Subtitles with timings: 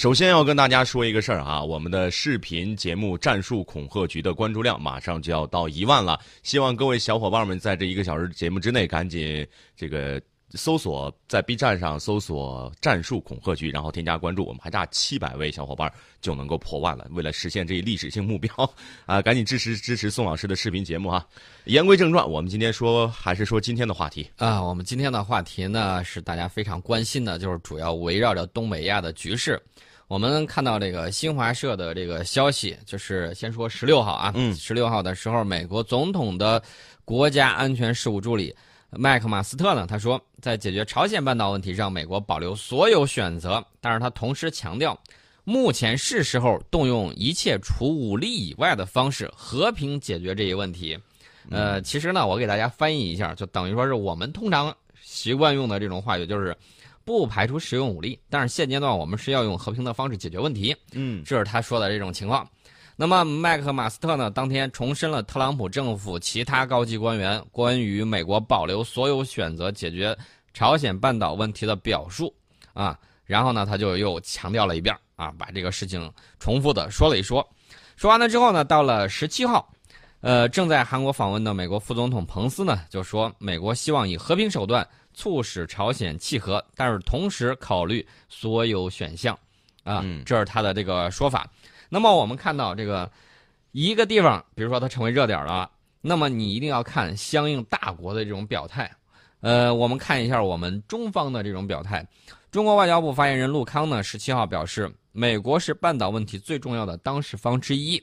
[0.00, 10.18] 首先要跟大家说一个事儿啊，我们的视频节目《战术恐吓局》的关注量马上就要到一万了，希望各位小伙伴们在这一个小时节目之内赶紧这个。
[10.54, 17.06] 搜索在 B 站上搜索“战术恐吓局”，然后添加关注，我们还差七百位小伙伴就能够破万了。
[17.12, 18.52] 为了实现这一历史性目标，
[19.06, 21.24] 啊，赶紧支持支持宋老师的视频节目啊！
[21.66, 24.60] 言归正传，我们今天说还是说今天的话题啊。
[24.60, 29.62] 我们今天的话题呢是大家非常关心的，就是主要围绕着东北亚的局势。
[30.08, 36.60] 我们看到这个新华社的这个消息，就是先说十六号啊，嗯，十六号的时候，美国总统的
[37.04, 38.52] 国家安全事务助理。
[38.90, 39.86] 麦克马斯特呢？
[39.86, 44.98] 他说，在解决朝鲜半岛问题上，美国保留所有选择，但是他同时强调，
[45.44, 50.98] 目前是时候动用一切除武力以外的方式和平解决这一问题。
[51.50, 56.56] 呃，其实呢，我给大家翻译一下，就等于说是我们通常习惯用的这种话语，就是
[57.04, 60.76] 不排除使用武力，但是现阶段我们是要用和平的方式解决问题。
[60.92, 62.48] 嗯，这是他说的这种情况。
[63.00, 64.30] 那么，麦克马斯特呢？
[64.30, 70.14] 当天重申了特朗普政府其他高级官员关于美国保留所有选择解决
[70.52, 72.30] 朝鲜半岛问题的表述
[72.74, 72.98] 啊。
[73.24, 77.42] 然后呢，他就又强调了一遍啊，把这个事情重复的说了一说。
[77.96, 79.66] 说完了之后呢，到了十七号，
[80.20, 89.34] 呃，正在韩国访问的美国副总统彭斯呢，就说美国希望以和平手段促使朝鲜契合，但是同时考虑所有选项
[89.84, 90.04] 啊。
[90.26, 91.50] 这是他的这个说法。
[91.90, 93.10] 那么我们看到这个
[93.72, 98.90] 一个地方，比如说它成为热点了，那么你一定要看相应大国的这种表态。
[99.40, 102.06] 呃，我们看一下我们中方的这种表态。
[102.50, 108.02] 中国外交部发言人陆康呢，十七号表示，美国是半岛问题最重要的当事方之一，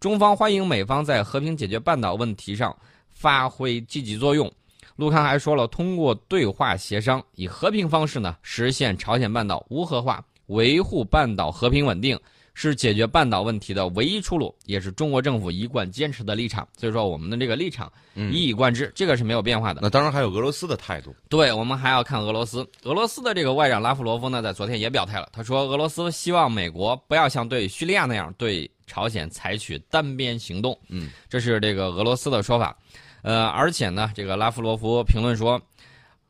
[0.00, 2.76] 中方欢迎美方在和平解决半岛问题上
[3.10, 4.50] 发挥积极作用。
[4.96, 12.18] 陆康还说了，通过对话协商，以和平方式呢，实现朝鲜半岛无核化，维护半岛和平稳定。
[12.58, 16.66] 是解决半岛问题的唯一出路，也是中国政府一贯坚持的立场。
[16.74, 19.80] 所以说，我们的这个立场一以贯之，这个是没有变化的。
[19.82, 21.14] 那当然还有俄罗斯的态度。
[21.28, 22.66] 对，我们还要看俄罗斯。
[22.84, 30.74] 俄罗斯的这个外长拉夫罗夫呢，在昨天也表态了，他说俄罗斯希望美国不要像对叙利亚那样对朝鲜采取单边行动。
[30.88, 32.74] 嗯，这是这个俄罗斯的说法。
[33.20, 35.60] 呃，而且呢，这个拉夫罗夫评论说。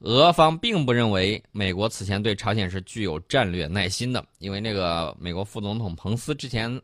[0.00, 6.80] 俄方并不认为美国此前对朝鲜是具有战略耐心的，因为那个美国副总统彭斯之前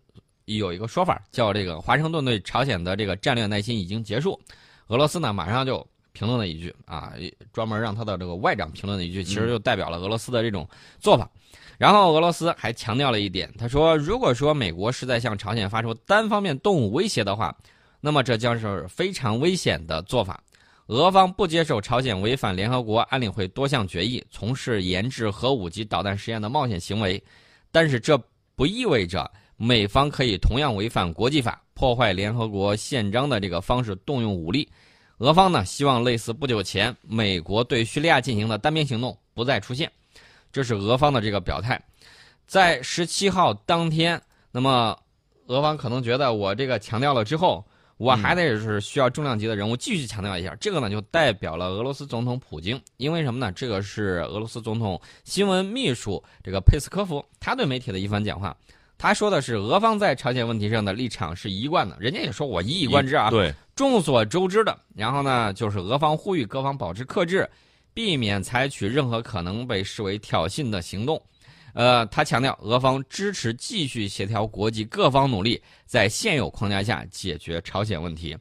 [0.47, 4.41] 有一个说法，叫这个华盛顿对朝鲜的这个战略耐心已经结束。
[4.89, 7.13] 俄罗斯呢，马上就评论了一句啊，
[7.53, 10.67] 专门让他的这个外长评论了一句，其实就代表了俄罗斯的这种
[10.99, 11.31] 做法。
[11.79, 17.55] 然后俄罗斯还强调了一点，他说，如果说美国是在向朝鲜发出单方面动武威胁的话，
[18.01, 20.43] 那么这将是非常危险的做法。
[20.93, 27.23] 俄方不接受朝鲜违反联合国安理会多项决议，从事研制核武及导弹实验的冒险行为，
[27.71, 28.23] 但是这
[28.55, 34.69] 不意味着美方可以同样违反国际法、破坏联合国宪章的这个方式动用武力。
[35.17, 39.91] 俄方呢，希望类似不久前美国对叙利亚进行的单边行动不再出现。
[40.53, 41.83] 这是俄方的这个表态。
[42.47, 44.21] 在十七号当天，
[44.51, 44.95] 那么
[45.47, 47.65] 俄方可能觉得我这个强调了之后。
[48.03, 53.53] 我还得是需要重量级的人物继续强调一下，这个呢就代表了俄罗斯总统普京，因为什么呢？
[53.53, 58.57] 这个是俄罗斯总统新闻秘书这个佩斯科夫他对媒体的一番讲话，
[58.99, 64.77] 他说的是俄方在朝鲜问题上的立场是一贯的，人家也说我一以贯之啊，对，众所周知的。
[64.97, 67.49] 然后呢，就是俄方呼吁各方保持克制，
[67.95, 71.23] 避免采取任何可能被视为挑衅的行动。
[71.73, 78.37] 呃，他强调，俄方支持继续协调国际各方努力，在现有框架下解决朝鲜问题。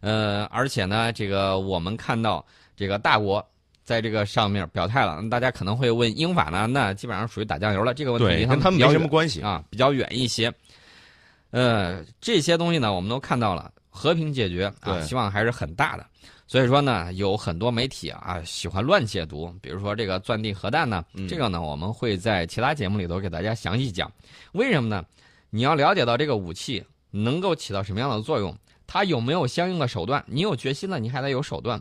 [0.00, 2.44] 呃，而且呢，这个我们看到
[2.76, 3.42] 这个大国
[3.84, 5.22] 在这个上面表态了。
[5.30, 6.66] 大家可能会问，英法呢？
[6.66, 7.94] 那基本上属于打酱油了。
[7.94, 10.52] 这个问题跟他们没什么关系啊，比较远一些。
[11.52, 16.04] 呃，这些东西呢，我们都看到了，和平解决啊，希望还是很大的。
[16.48, 24.10] 所以说呢，有很多媒体啊喜欢乱解读，比如说这个钻地核弹呢，这个呢我们会在其他节目里头给大家详细讲。
[24.52, 25.04] 为什么呢？
[25.50, 28.54] 你要了解到这个武器能够起到什么样的作用，
[28.86, 30.22] 它有没有相应的手段？
[30.26, 31.80] 你有决心了，你还得有手段，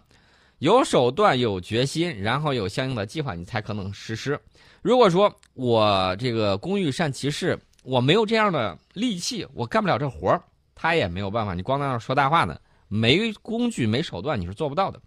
[0.60, 4.39] 有手段有决心，然后有相应的计划，你才可能实施。
[4.81, 10.42] 如果说我这个工欲善其事，我没有这样的利器，我干不了这活儿，
[10.83, 11.53] 他也没有办法。
[11.53, 12.59] 你光在那说大话呢？
[12.89, 15.00] 没工具、没手段，你是做不到的。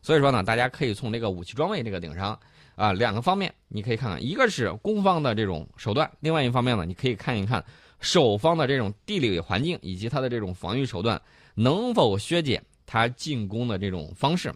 [0.00, 2.38] 所以说呢，大家可以从这个武器装备这个顶上
[2.76, 7.62] 啊，两个方面你可以看看，一个是攻方的这种手段，另外一方面呢，你可以看一看
[7.98, 11.20] 守方的这种地理环境以及它的这种防御手段
[11.56, 14.54] 能否削减它进攻的这种方式。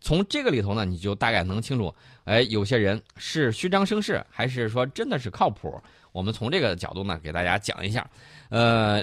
[0.00, 1.92] 从这个里头呢，你就大概能清楚，
[2.22, 5.82] 哎，有些人是虚张声势，还是说真的是靠谱。
[6.12, 8.08] 我们从这个角度呢，给大家讲一下。
[8.50, 9.02] 呃，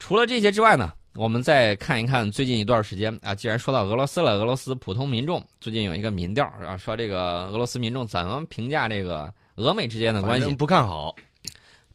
[0.00, 11.14] 除了这些之外呢，我们再看一看最近一段时间啊，既然说到俄罗斯了，俄罗斯普通民众最近有一个民调啊，说这个俄罗斯民众怎么评价这个俄美之间的关系，不看好，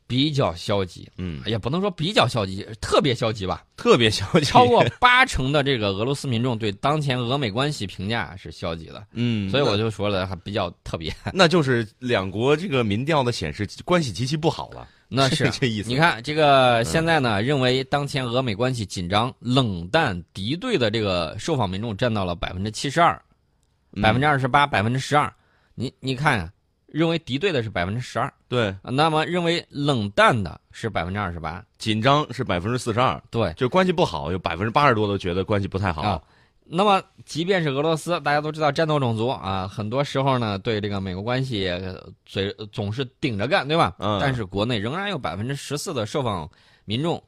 [0.07, 3.65] 比较消极，嗯，也不能说比较消极，特别消极吧。
[3.75, 11.13] 特别消极，超过八成的这个俄罗斯民众对当前俄美关系评价是消极的，嗯，所以我就说了，还比较特别。
[11.23, 15.89] 那那就是两国这个民调的显示关系极其不好了，那是这意思。
[15.89, 23.21] 你看这个现在呢，认为当前俄美关系紧张、冷淡、敌对的这个受访民众占到了百分之七十二，
[23.93, 25.31] 嗯百分之二十八，百分之十二。
[25.75, 26.51] 你你看啊，
[26.87, 31.63] 认为敌对的是百分之十二，对那么认为冷淡的是百分之二十八。
[31.77, 36.01] 紧张是百分之四十二，对，就关系不好有百分之八十多都觉得关系不太好。
[36.01, 36.21] 啊
[36.67, 43.95] 那么，即便是俄罗斯，大家都知道战斗种族啊，很多时候呢对这个美国关系呃嘴总是顶着干，对吧？
[43.99, 46.49] 嗯但是国内仍然有百分之十四的受访
[46.85, 47.21] 民众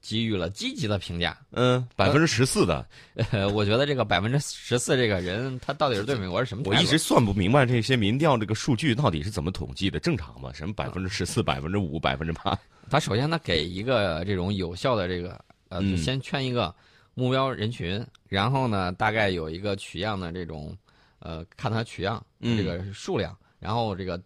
[0.00, 1.36] 给予了积极的评价。
[1.52, 2.86] 嗯，百分之十四的，
[3.30, 6.64] 呃，我觉得这个百分之十四这个人，他到底是对美国是什么？
[6.66, 10.50] 我一直算不明白这些民调这个数据到底是怎么统计的，正常吗？
[10.52, 12.58] 什么百分之十四、百分之五、百分之八？
[12.90, 16.72] 他首先他给一个这种有效的这个呃，先圈一个
[17.18, 20.76] 目标人群，然后呢，大概有一个取样的这种
[21.20, 24.20] 呃，看它取样嗯这个数量，然后这个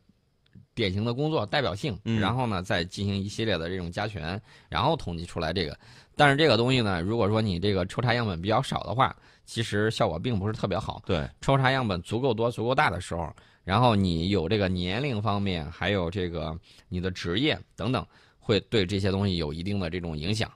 [0.75, 5.78] 典型的工作代表性，嗯然后呢再进行一系列的这种加权，然后统计出来这个。
[6.16, 9.16] 但是这个东西呢，如果说你这个抽查样本比较少的话，
[9.46, 11.00] 其实效果并不是特别好。
[11.06, 13.32] 对，抽查样本足够多、足够大的时候，
[13.62, 16.58] 然后你有这个年龄方面，还有这个
[16.88, 18.04] 你的职业等等，
[18.40, 20.50] 会对这些东西有一定的这种影响。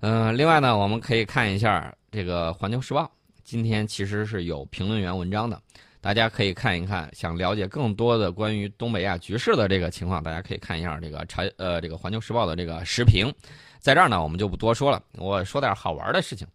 [0.00, 3.02] 嗯、另外呢，我们可以看一下这个《环球时报》，
[3.44, 5.60] 今天其实是有评论员文章的，
[6.00, 7.08] 大家可以看一看。
[7.14, 13.30] 想了解更多的关于东北亚局势的这个情况，大家可以看一下这个朝呃这个《环球时报》的这个时评。
[13.78, 16.46] 在这儿呢，我们就不多说了，我说点好玩的事情。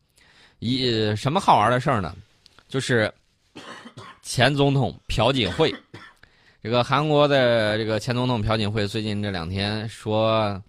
[0.60, 2.16] 一什么好玩的事儿呢？
[2.68, 3.14] 就是
[4.24, 5.72] 前总统朴槿惠，
[6.64, 10.60] 这个韩国的这个前总统朴槿惠最近这两天说，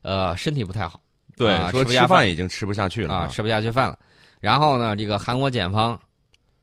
[0.00, 1.00] 呃，身体不太好
[1.36, 3.98] 对，说吃饭已经吃不下去了啊，吃不下去饭了。
[4.40, 5.98] 然后呢，这个韩国检方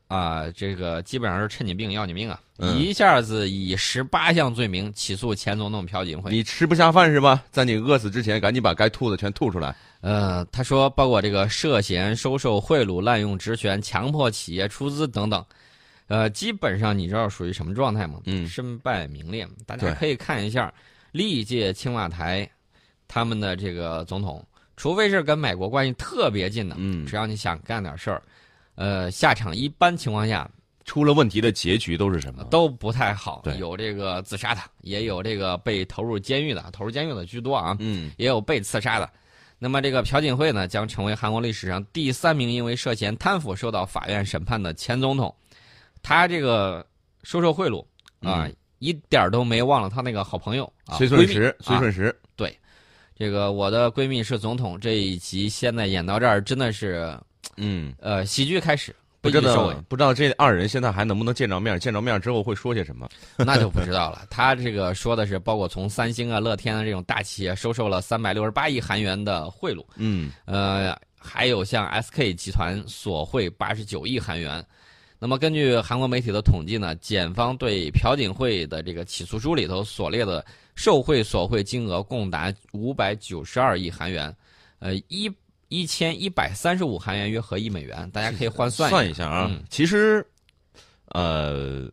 [0.08, 6.30] 啊，这个基本上是趁你病要你命啊，嗯一下子以十八项罪名起诉前总统朴槿惠。
[6.30, 7.42] 你吃不下饭是吧？
[7.50, 9.74] 在你饿死之前，赶紧把该吐的全吐出来。
[10.00, 15.44] 呃，他说包括这个涉嫌收受贿赂、滥用职权、强迫企业出资等等，
[16.08, 18.20] 呃，基本上你知道属于什么状态吗？
[18.24, 19.46] 嗯身败名裂。
[19.66, 20.72] 大家可以看一下
[21.12, 22.48] 历届青瓦台
[23.06, 24.44] 他们的这个总统，
[24.76, 28.22] 除非是跟美国关系特别近的，嗯只要你想干点事儿，
[28.74, 30.48] 呃，下场一般情况下
[30.84, 32.42] 出了问题的结局都是什么？
[32.44, 37.76] 都不太好，有这个自杀的，也有这个被投入监狱的，投入监狱的居多啊。
[37.78, 39.08] 嗯也有被刺杀的。
[39.58, 45.32] 那么这个朴槿惠呢，将成为韩国历史上第三名因为涉嫌贪腐受到法院审判的前总统。
[46.02, 46.84] 他这个
[47.22, 47.80] 收受贿赂
[48.20, 52.12] 啊，嗯一点都没忘了他那个好朋友啊，崔顺实，崔啊顺实，
[53.22, 57.16] 这个我的闺蜜是总统这一集现在演到这儿，真的是
[57.56, 61.78] 嗯，呃喜剧开始，不知道，不知道这二人现在还能不能见着面？
[61.78, 63.08] 见着面之后会说些什么？
[63.38, 64.26] 那就不知道了。
[64.28, 74.66] 他这个说的是，包括从三星啊、乐天啊这种大企业收受了三百六十八亿韩元的贿赂，嗯呃，还有像 SK 集团索贿八十九亿韩元。
[75.22, 84.34] 那么根据韩国媒体的统计呢，检方对朴槿惠的这个起诉书里头所列的受贿索贿金额共达五百九十二亿韩元，
[84.80, 85.32] 呃，一
[85.68, 89.46] 一千一百三十五韩元约合一美元，大家可以换算算一下啊。
[89.48, 90.26] 嗯其实，
[91.10, 91.88] 呃，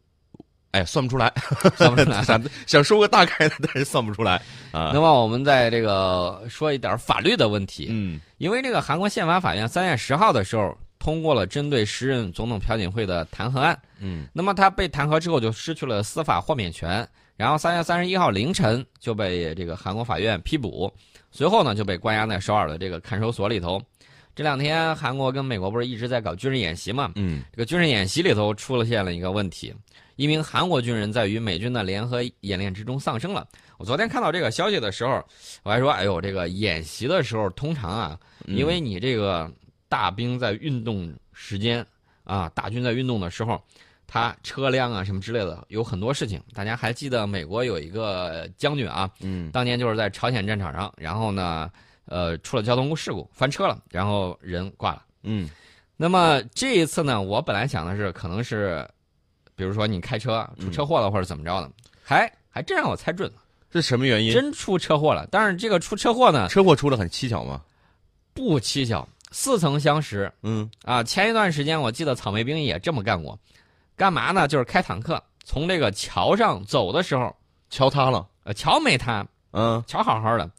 [0.71, 1.31] 哎，算不出来，
[1.77, 2.23] 算不出来。
[2.23, 4.89] 想想说个大概的，但是算不出来啊。
[4.91, 13.79] 那么我们在这个说一点法律的问题，嗯因为这个韩国宪法法院三月十号的时候通过了针对时任总统朴槿惠的弹劾案。
[13.99, 20.93] 嗯那么他被弹劾之后就失去了司法豁免权，然后三月三十一号凌晨就被这个韩国法院批捕，
[21.31, 23.81] 随后呢就被关押在首尔的这个看守所里头。
[24.35, 27.11] 这两天韩国跟美国不是一直在搞军事演习嘛？
[27.15, 29.73] 嗯这个军事演习里头出了现了一个问题，
[30.15, 33.45] 一名韩国军人在与美军的联合演练之中丧生了。
[33.77, 35.21] 我昨天看到这个消息的时候，
[35.63, 39.51] 我还说，哎呦，这个演习的时候通常啊，嗯因为你这个
[39.89, 41.85] 大兵在运动时间
[42.23, 43.61] 啊，大军在运动的时候，
[44.07, 46.41] 他车辆啊什么之类的有很多事情。
[46.53, 51.69] 大家还记得美国有一个将军啊，嗯当年就是在朝鲜战场上，然后呢，
[52.05, 55.03] 呃，出了交通事故，翻车了，然后人挂了。
[55.23, 55.49] 嗯
[55.97, 58.87] 那么这一次呢，我本来想的是，可能是，
[59.53, 61.69] 比如说你开车出车祸了或者怎么着的，
[62.01, 63.35] 还还真让我猜准了。
[63.69, 64.33] 这什么原因？
[64.33, 65.27] 真出车祸了。
[65.29, 67.61] 但是这个出车祸呢，车祸出了很蹊跷吗？
[68.33, 71.03] 不蹊跷，似曾相识嗯啊。
[71.03, 73.37] 前一段时间我记得草莓兵也这么干过，
[73.95, 74.47] 干嘛呢？
[74.47, 77.35] 就是开坦克从这个桥上走的时候，
[77.69, 78.27] 桥塌了。
[78.43, 80.49] 呃，桥没塌，嗯，桥好好的，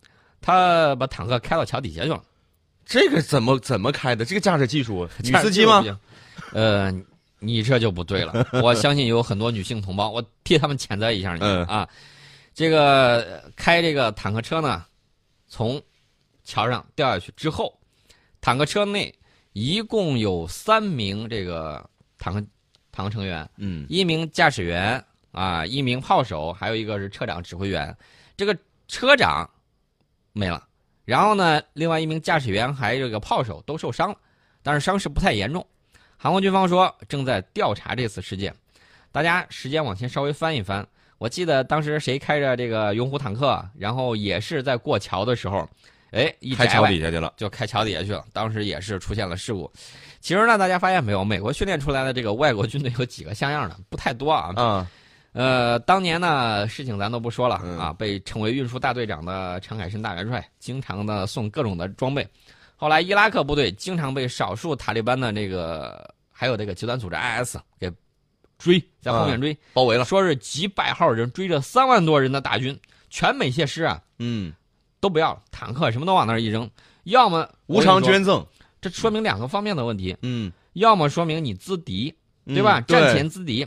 [0.40, 2.22] 他把坦克开到桥底下去了。
[2.84, 4.24] 这个怎么怎么开的？
[4.24, 5.82] 这个驾驶技术， 女司机吗？
[6.52, 6.92] 呃，
[7.38, 8.46] 你这就不对了。
[8.62, 11.88] 我相信有很多女性同胞，我替他们谴责一下你、嗯啊。
[12.52, 14.84] 这个呃开这个坦克车呢，
[15.48, 15.80] 从
[16.44, 17.72] 桥上掉下去之后，
[18.40, 19.14] 坦克车内
[19.52, 22.44] 一共有三名这个坦克
[22.92, 27.96] 坦克成员，嗯一名驾驶员啊，一名炮手，还有一个是车长指挥员。
[28.36, 28.56] 这个
[28.88, 29.48] 车长
[30.32, 30.66] 没了，
[31.04, 34.16] 然后呢，另外一名驾驶员还有这个炮手都受伤了，
[34.62, 35.64] 但是伤势不太严重。
[36.16, 38.54] 韩国军方说正在调查这次事件。
[39.12, 40.86] 大家时间往前稍微翻一翻，
[41.18, 45.68] 我记得当时谁开着这个勇虎坦克，然后也是在过桥的时候，
[46.10, 47.32] 哎，一开桥底下去了。
[47.36, 48.24] 就开桥底下去了。
[48.32, 49.70] 当时也是出现了事故。
[50.20, 54.52] 其实呢，大家发现没有，美国训练出来的这个外国军队有几个像样的，不太多啊。
[54.56, 54.86] 嗯，
[55.32, 62.26] 呃，当年呢，事情咱都不说了、嗯啊，被称为运输大队长的陈凯申大元帅，经常的送各种的装备。
[62.76, 67.92] 后来伊拉克部队经常被少数塔利班的这个还有这个极端组织 IS 给
[68.58, 70.04] 追，在后面追，包围了。
[70.04, 72.78] 说是几百号人追着三万多人的大军，
[73.10, 74.52] 全美械师啊嗯，
[75.00, 76.68] 都不要了，坦克什么都往那儿一扔，
[77.04, 78.44] 要么无偿，捐赠。
[78.80, 82.14] 这说明两个方面的问题，嗯，要么说明你资敌，
[82.46, 82.80] 嗯对吧？
[82.80, 83.66] 战前资敌，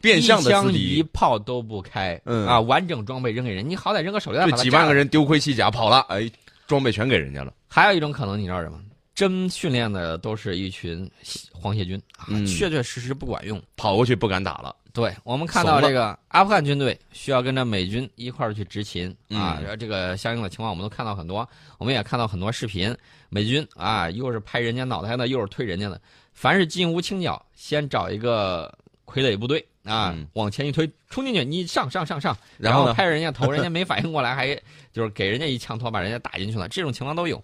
[0.00, 4.70] 变相的一枪一，炮都不开，嗯啊，完整装备扔给人，你好歹扔个手榴弹对把它炸了。
[4.70, 6.30] 几万个人丢盔弃甲跑了，哎，
[6.66, 7.52] 装备全给人家了。
[7.66, 8.78] 还有一种可能，你知道什么？
[9.12, 11.10] 真训练的都是一群
[11.52, 13.60] 黄协军啊，嗯确确实实不管用。
[13.76, 14.74] 跑过去不敢打了。
[14.92, 22.96] 对我们看到这个阿富汗军队需要跟着美军一块儿去执勤啊，嗯然后这个相应的情况我们都看到很多，我们也看到很多视频，
[23.28, 26.00] 美军啊又是拍人家脑袋的，又是推人家的，
[26.32, 28.72] 凡是进屋清剿，先找一个
[29.06, 30.26] 傀儡部队啊、嗯。
[30.34, 32.92] 往前一推，冲进去，你上上上上，然然后？
[32.92, 34.54] 拍人家头，人家没反应过来，还
[34.92, 37.42] 就是给人家一枪托把人家打进去了，这种情况都有。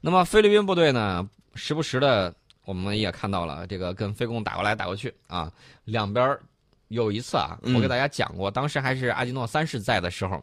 [0.00, 5.52] 那么菲律宾部队呢，时不时的我们也看到了这个跟菲共打过来打过去啊，
[5.84, 6.40] 两边儿
[6.88, 10.42] 有一次啊，嗯我给大家讲过，当时还是阿基诺三世在的时候，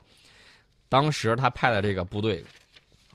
[0.89, 2.43] 当时他派的这个部队。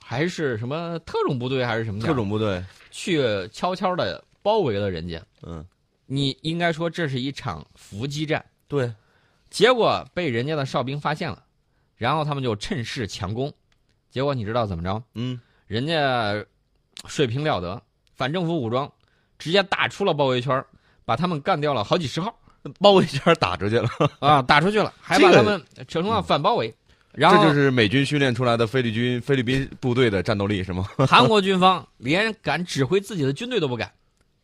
[0.02, 2.60] 还是什么特种部队还是什么特种部队。
[2.90, 5.64] 去悄悄的包围了人家，嗯，
[6.04, 8.44] 你应该说这是一场伏击战。
[8.66, 8.92] 对。
[9.50, 11.40] 结果被人家的哨兵发现了，
[11.94, 13.52] 然后他们就趁势强攻，
[14.10, 15.00] 结果你知道怎么着？
[15.14, 16.44] 嗯，人家
[17.06, 17.80] 水平了得，
[18.16, 18.92] 反政府武装
[19.38, 20.64] 直接打出了包围圈，
[21.04, 22.36] 把他们干掉了好几十号
[22.78, 23.88] 包围圈打出去了。
[24.20, 26.74] 啊，打出去了，还把他们扯成了反包围。
[27.12, 30.86] 然后这就是美军训练出来的菲律宾菲律宾部队的战斗力是吗？
[31.08, 33.90] 韩国军方连敢指挥自己的军队都不敢。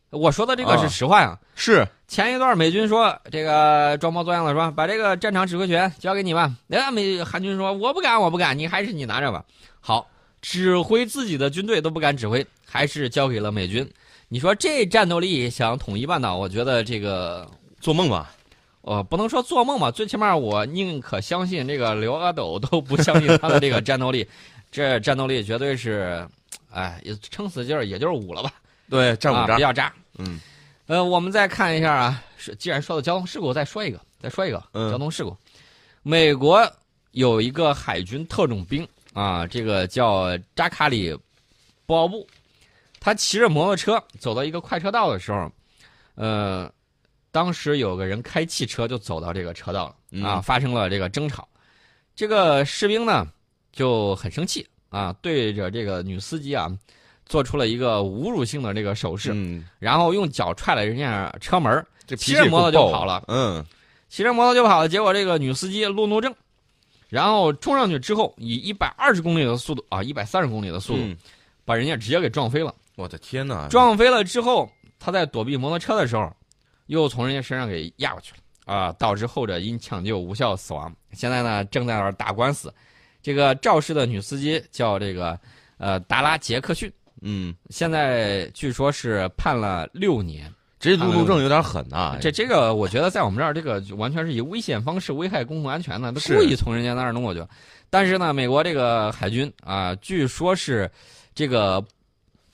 [0.09, 1.37] 我说的这个啊是实话呀。
[1.55, 1.87] 是。
[2.07, 9.43] 前一段美军说这个装模作样的说把这个战场指挥权交给你吧，那美韩军说我不敢我不敢，你还是你拿着吧。
[9.79, 10.09] 好，
[10.41, 13.89] 指挥自己的军队都不敢指挥，还是交给了美军。
[14.29, 18.33] 你说这战斗力想统一半岛，我觉得这个做梦吧。
[18.81, 24.25] 呃不能说做梦吧，最起码我宁可相信这个刘阿斗都不相信他的这个战斗力，
[24.71, 26.25] 这战斗力绝对是，
[26.71, 28.53] 哎，也撑死劲儿也就是五了吧。
[28.89, 29.61] 对，战五啊，渣比。
[29.61, 29.93] 较渣。
[30.17, 30.39] 嗯
[30.85, 35.35] 呃，我们再看一下啊，是既然说到交通事故，再说一个，再说一个、嗯交通事故。
[36.01, 36.65] 美国
[37.11, 41.13] 有一个海军特种兵啊，这个叫扎卡里
[41.85, 42.25] 布奥布，
[43.01, 45.51] 他骑着摩托车走到一个快车道的时候，
[46.15, 46.71] 呃，
[47.31, 51.47] 当时有个人开汽车就走到这个车道了啊，嗯发生了这个争吵。
[52.15, 53.27] 这个士兵呢
[53.71, 56.67] 就很生气啊，对着这个女司机啊
[57.25, 59.31] 做出了一个侮辱性的这个手势。
[59.33, 61.85] 嗯，然后用脚踹了人家车门
[62.17, 63.23] 骑着摩托就跑了。
[63.27, 63.63] 嗯
[64.09, 64.87] 骑着摩托就跑了。
[64.87, 66.33] 结果这个女司机路怒症，
[67.09, 71.17] 然后冲上去之后，以一百二十公里的速度啊，一百三十公里的速度，嗯
[71.65, 72.73] 把人家直接给撞飞了。
[72.95, 73.67] 我的天哪！
[73.67, 76.33] 撞飞了之后，他在躲避摩托车的时候，
[76.87, 80.93] 又从人家身上给压过去了啊，导致后者因抢救无效死亡。
[81.13, 82.73] 现在呢，正在那儿打官司。
[83.21, 85.39] 这个肇事的女司机叫这个
[85.77, 86.91] 呃达拉杰克逊，
[87.21, 90.51] 嗯，现在据说是判了六年。
[90.79, 92.17] 这路怒症有点狠呐。
[92.21, 97.43] 这这个，我觉得在我们这儿，这个完全是以危险方式危害公共安全的，他故意从人家那儿弄过去。
[97.89, 100.89] 但是呢，美国这个海军啊，据说是
[101.33, 101.83] 这个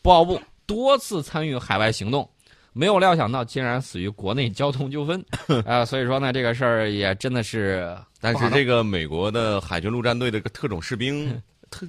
[0.01, 2.27] 布奥布多次参与海外行动，
[2.73, 5.23] 没有料想到竟然死于国内交通纠纷，
[5.65, 11.87] 啊，所以说呢，这个事儿也真的是，但是这个美国的海军陆战队的个特种士兵， 特，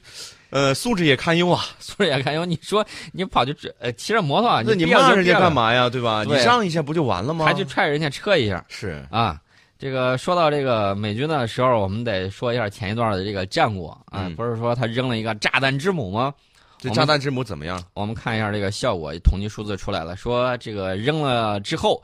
[0.51, 2.45] 呃，素质也堪忧啊，素质也堪忧。
[2.45, 5.89] 你说你跑去呃骑着摩托，那你骂人家干嘛呀？
[5.89, 6.23] 对吧？
[6.25, 7.45] 你让一下不就完了吗？
[7.45, 8.65] 还去踹人家车一下？
[8.69, 9.41] 是啊。
[9.77, 16.33] 这个说到这个美军的时候，我们得说一下前一段的这个战果啊，不是说他扔了一个炸弹之母吗？
[16.89, 17.83] 这炸弹之母怎么样？
[17.95, 22.03] 我们看一下这个效果，统计数字出来了，说这个扔了之后，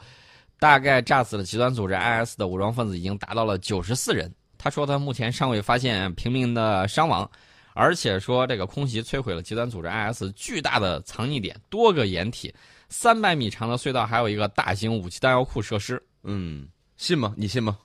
[0.59, 4.33] 大概炸死了极端组织 IS 的武装分子已经达到了九十四人。
[4.59, 7.31] 他说他目前尚未发现平民的伤亡，
[7.75, 12.55] 而且说这个空袭摧毁了极端组织 IS 巨大的藏匿点、多个掩体、
[12.89, 16.03] 三百米长的隧道，还有一个大型武器弹药库设施。
[16.25, 16.69] 嗯。
[16.97, 17.33] 信吗？
[17.35, 17.79] 你信吗？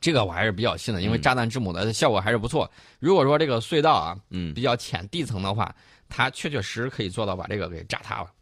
[0.00, 2.70] 这个我还是比较信的，因为炸弹之母的效果还是不错。
[3.00, 5.74] 如果说这个隧道啊，嗯，比较浅地层的话，
[6.08, 8.33] 它确确实实可以做到把这个给炸塌了。